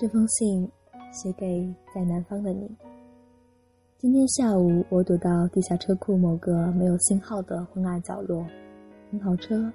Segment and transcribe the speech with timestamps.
[0.00, 0.70] 这封信
[1.10, 2.70] 写给在南方的你。
[3.98, 8.46] 今天下午，我躲到地下车库某个没有信号的昏暗角落，
[9.10, 9.68] 停好车，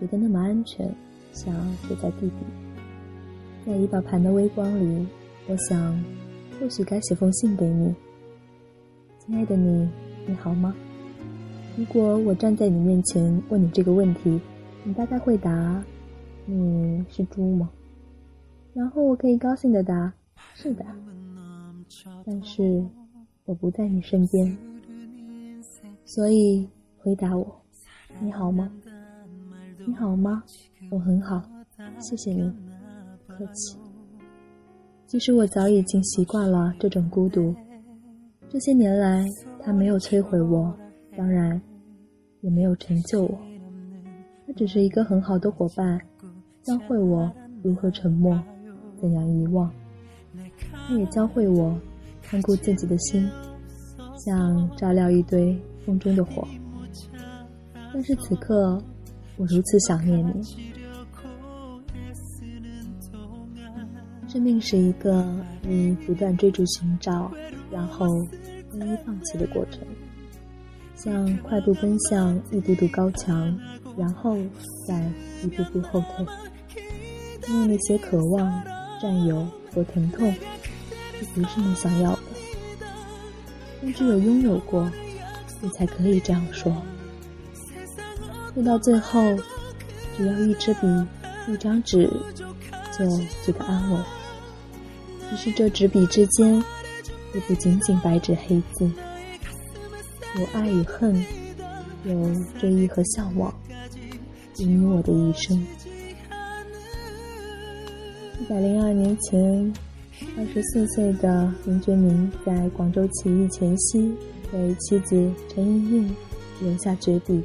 [0.00, 0.90] 觉得那么安全，
[1.32, 1.54] 想
[1.86, 2.36] 躲在地底。
[3.66, 5.06] 在仪表盘的微光里，
[5.46, 6.02] 我想，
[6.58, 7.94] 或许该写封信给你，
[9.18, 9.86] 亲爱的你，
[10.26, 10.74] 你好吗？
[11.76, 14.40] 如果我站在你面前问你这个问题，
[14.84, 15.84] 你大概会答
[16.48, 17.68] ：“你是猪吗？”
[18.72, 20.12] 然后我可以高兴的答
[20.54, 20.84] ：“是的。”
[22.24, 22.84] 但是
[23.44, 24.56] 我不在你身边，
[26.04, 27.60] 所以回答我
[28.20, 28.70] ：“你好吗？
[29.86, 30.42] 你好吗？
[30.90, 31.42] 我很好，
[31.98, 32.52] 谢谢你，
[33.26, 33.76] 客气。”
[35.06, 37.52] 其实我早已经习惯了这种孤独，
[38.48, 39.26] 这些年来，
[39.60, 40.72] 它没有摧毁我，
[41.16, 41.60] 当然
[42.40, 43.38] 也没有成就我。
[44.46, 46.00] 它只是一个很好的伙伴，
[46.62, 47.28] 教会我
[47.64, 48.40] 如何沉默。
[49.00, 49.70] 怎样遗忘？
[50.72, 51.76] 他也教会我
[52.22, 53.28] 看顾自己的心，
[54.18, 56.46] 像照料一堆风中的火。
[57.92, 58.80] 但是此刻，
[59.36, 60.70] 我如此想念你。
[64.28, 65.26] 生命是一个
[65.62, 67.32] 你不断追逐寻找，
[67.72, 68.06] 然后
[68.72, 69.80] 一一放弃的过程，
[70.94, 73.58] 像快步奔向一堵堵高墙，
[73.96, 74.36] 然后
[74.86, 75.10] 再
[75.42, 76.26] 一步步后退，
[77.48, 78.79] 因为那些渴望。
[79.00, 80.34] 占有和疼痛，
[81.18, 82.18] 这不是你想要的。
[83.80, 84.90] 但只有拥有过，
[85.60, 86.70] 你才可以这样说。
[88.52, 89.20] 说到最后，
[90.16, 90.86] 只要一支笔、
[91.48, 92.10] 一张纸，
[92.98, 93.08] 就
[93.42, 94.04] 觉得安稳。
[95.30, 96.62] 只是这纸笔之间，
[97.32, 98.90] 也不仅仅白纸黑字，
[100.36, 101.24] 有爱与恨，
[102.04, 103.54] 有追忆和向往，
[104.58, 105.66] 有你我的一生。
[108.50, 109.72] 一百零二年前，
[110.36, 114.12] 二十四岁的林觉民在广州起义前夕，
[114.52, 116.16] 为妻子陈莹莹
[116.60, 117.34] 留下绝笔《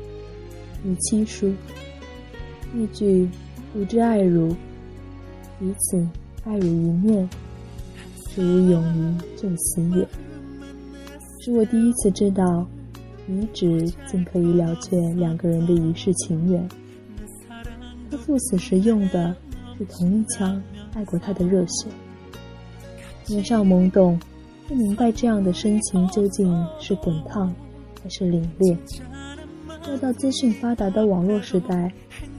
[0.84, 1.46] 与妻书》，
[2.76, 3.30] 一句
[3.78, 4.50] “吾之爱汝，
[5.60, 6.08] 彼此
[6.44, 7.30] 爱汝一面，
[8.32, 10.08] 是吾永于就死也”，
[11.40, 12.68] 是我第一次知道，
[13.30, 16.68] 遗纸竟可以了却两个人的一世情缘。
[18.10, 19.36] 他赴死时用的
[19.78, 20.60] 是同一枪。
[20.96, 21.90] 爱过他的热血，
[23.28, 24.18] 年少懵懂，
[24.66, 27.54] 不明白这样的深情究竟是滚烫
[28.02, 28.78] 还是凛冽。
[29.90, 31.92] 要到资讯发达的网络时代，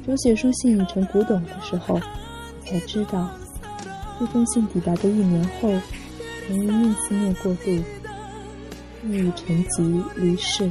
[0.06, 2.00] 手写书信已成古董的时候，
[2.64, 3.28] 才知道，
[4.18, 5.70] 这封信抵达的一年后，
[6.46, 7.70] 陈莹莹思念过度，
[9.04, 10.64] 抑郁成疾离世。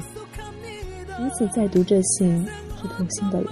[1.19, 2.45] 如此再读这信
[2.81, 3.49] 是同心的人，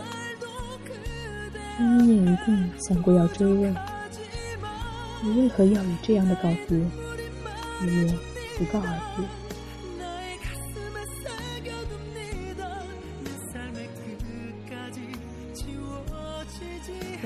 [1.77, 3.75] 陈莹莹一定想过要追问。
[5.25, 8.13] 你为何要以这样的告别，与我
[8.57, 9.25] 不告而别？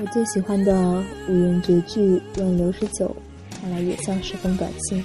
[0.00, 3.16] 我最喜欢的五言绝句，用刘十九，
[3.60, 5.02] 看来也像是封短信。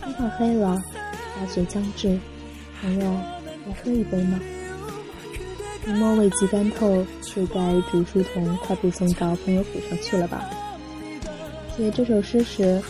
[0.00, 0.82] 天快黑了，
[1.38, 2.18] 大雪将至，
[2.80, 3.12] 朋友，
[3.66, 4.40] 来喝一杯吗？
[5.84, 10.48] 柠檬未及干透，就该竹书童快步送到朋友府上去了吧？
[11.76, 12.80] 写这首诗时，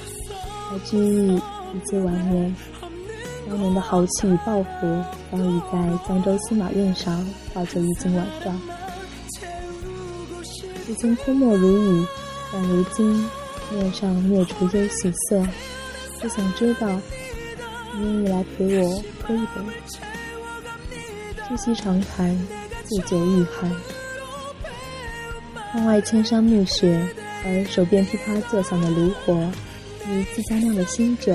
[0.68, 1.40] 还居易已
[1.86, 2.54] 经晚年。
[3.48, 8.60] 当年的豪气与抱负，早已在江州司马院上化作一襟晚装。
[10.86, 12.06] 已经泼墨如雨，
[12.52, 13.26] 但如今
[13.72, 15.42] 面上灭除忧喜色。
[16.20, 16.86] 只想知道，
[17.94, 19.62] 你愿意来陪我喝一杯？
[21.48, 22.38] 促膝长谈，
[22.84, 23.70] 借酒御寒。
[25.72, 27.02] 窗外千山暮雪。
[27.46, 29.34] 而手边噼啪作响的炉火，
[30.08, 31.32] 与自家酿的新酒，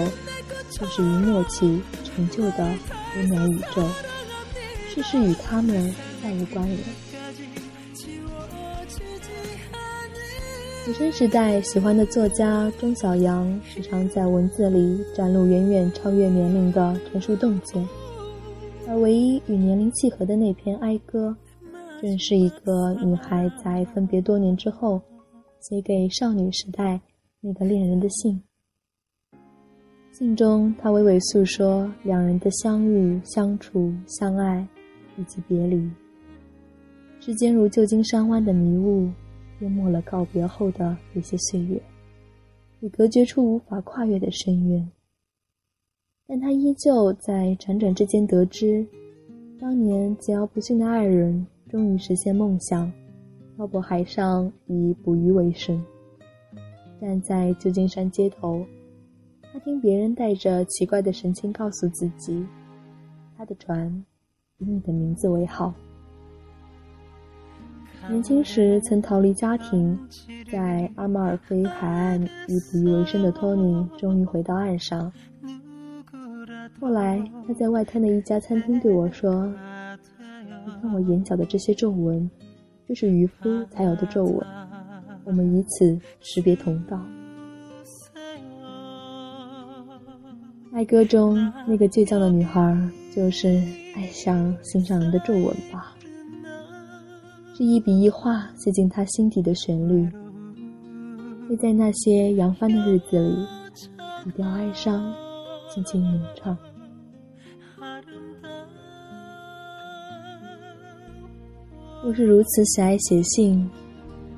[0.71, 2.67] 就是一默契成就的
[3.15, 3.83] 温暖宇宙。
[4.87, 6.79] 世事与他们再无关联。
[10.85, 17.87] 学生时代喜欢的作家钟晓阳，时常在文字里展露远远超越年龄的成熟洞见，
[18.87, 21.35] 而唯一与年龄契合的那篇哀歌，
[22.01, 24.99] 正是一个女孩在分别多年之后。
[25.59, 26.99] 写给少女时代
[27.41, 28.41] 那个恋人的信。
[30.11, 34.67] 信中，他娓娓诉说两人的相遇、相处、相爱，
[35.17, 35.89] 以及别离。
[37.19, 39.09] 时间如旧金山湾的迷雾，
[39.59, 41.81] 淹没了告别后的有些岁月，
[42.79, 44.89] 也隔绝出无法跨越的深渊。
[46.25, 48.85] 但他依旧在辗转之间得知，
[49.59, 52.91] 当年桀骜不驯的爱人终于实现梦想。
[53.59, 55.83] 漂泊海上以捕鱼为生，
[57.01, 58.65] 站在旧金山街头，
[59.51, 62.47] 他听别人带着奇怪的神情告诉自己，
[63.37, 64.05] 他的船
[64.59, 65.73] 以你的名字为号。
[68.07, 69.99] 年轻时曾逃离家庭，
[70.49, 72.17] 在阿马尔菲海岸
[72.47, 75.11] 以捕鱼为生的托尼终于回到岸上。
[76.79, 79.47] 后来，他在外滩的一家餐厅对我说
[80.65, 82.31] ：“你看我眼角的这些皱纹，
[82.89, 84.47] 这是渔夫才有的皱纹。
[85.23, 86.99] 我们以此识别同道。”
[90.73, 91.35] 爱歌中
[91.67, 92.75] 那个倔强的女孩，
[93.15, 93.47] 就是
[93.95, 95.95] 爱上心上人的皱纹吧。
[97.55, 100.09] 是一笔一画写进他心底的旋律，
[101.47, 103.45] 会在那些扬帆的日子里，
[104.23, 105.13] 笔调哀伤，
[105.71, 106.57] 轻轻吟唱。
[112.01, 113.69] 若是如此喜爱写信，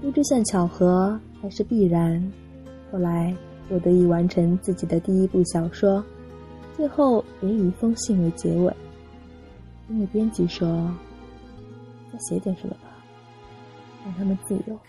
[0.01, 2.21] 不知算巧合还是必然。
[2.91, 3.33] 后来
[3.69, 6.03] 我得以完成自己的第一部小说，
[6.75, 8.73] 最后也以一封信为结尾，
[9.89, 10.67] 因为编辑说
[12.11, 12.97] ：“再写点什么吧。”
[14.03, 14.79] 让他们自由。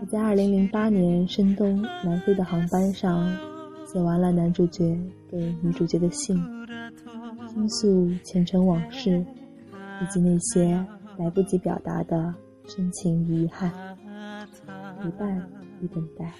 [0.00, 3.26] 我在二零零八年深冬南飞的航班上，
[3.86, 4.96] 写完了男主角
[5.30, 6.36] 给女主角的信，
[7.48, 9.24] 倾诉前尘往事，
[10.02, 10.84] 以及那些
[11.16, 12.34] 来不及表达的
[12.66, 13.70] 深情与遗憾，
[15.00, 15.48] 陪伴
[15.80, 16.32] 与等待。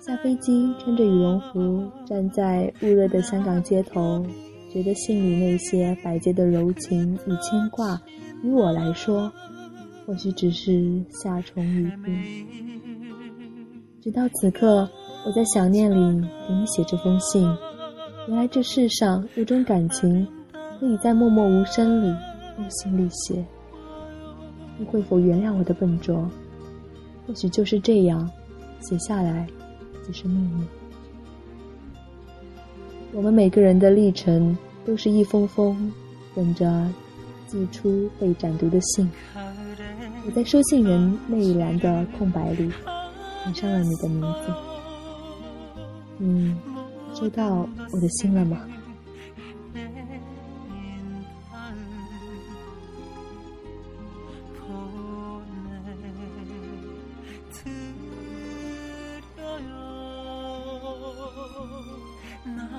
[0.00, 4.24] 下飞机，穿着羽绒服，站在雾热的香港街头，
[4.72, 8.00] 觉得信里那些百结的柔情与牵挂。
[8.42, 9.30] 于我来说，
[10.06, 12.48] 或许只是夏虫语冰。
[14.00, 14.88] 直到此刻，
[15.26, 17.42] 我在想念里给你写这封信。
[18.28, 20.26] 原来这世上有种感情，
[20.78, 22.16] 可以在默默无声里
[22.58, 23.44] 用心力写。
[24.78, 26.30] 你会否原谅我的笨拙？
[27.26, 28.30] 或许就是这样，
[28.80, 29.46] 写下来
[30.06, 30.64] 即是秘密。
[33.12, 35.92] 我们每个人的历程，都是一封封
[36.34, 36.88] 等着。
[37.50, 39.10] 寄出被斩读的信，
[40.26, 42.70] 我在收信人那一栏的空白里
[43.42, 44.52] 填上了你的名字。
[46.18, 46.54] 你
[47.14, 48.60] 收到我的信了吗？
[62.46, 62.77] No.